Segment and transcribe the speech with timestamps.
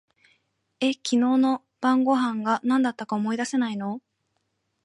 [0.79, 4.01] え、昨日の晩御飯が何だったか思い出せないの？